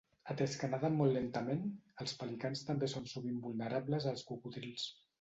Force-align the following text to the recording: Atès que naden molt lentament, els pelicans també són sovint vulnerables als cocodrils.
Atès 0.33 0.53
que 0.61 0.69
naden 0.71 0.97
molt 1.01 1.15
lentament, 1.17 1.61
els 2.05 2.17
pelicans 2.23 2.67
també 2.73 2.93
són 2.97 3.09
sovint 3.15 3.39
vulnerables 3.47 4.13
als 4.15 4.29
cocodrils. 4.33 4.93